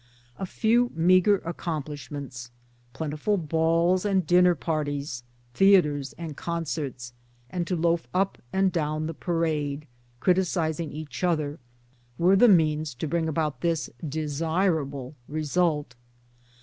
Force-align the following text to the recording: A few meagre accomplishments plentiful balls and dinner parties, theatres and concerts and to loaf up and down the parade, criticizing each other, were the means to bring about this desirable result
A 0.39 0.47
few 0.47 0.91
meagre 0.95 1.37
accomplishments 1.45 2.49
plentiful 2.91 3.37
balls 3.37 4.03
and 4.03 4.25
dinner 4.25 4.55
parties, 4.55 5.21
theatres 5.53 6.13
and 6.13 6.35
concerts 6.35 7.13
and 7.51 7.67
to 7.67 7.75
loaf 7.75 8.07
up 8.11 8.39
and 8.51 8.71
down 8.71 9.05
the 9.05 9.13
parade, 9.13 9.85
criticizing 10.19 10.91
each 10.91 11.23
other, 11.23 11.59
were 12.17 12.35
the 12.35 12.49
means 12.49 12.95
to 12.95 13.07
bring 13.07 13.27
about 13.29 13.61
this 13.61 13.91
desirable 14.09 15.13
result 15.27 15.93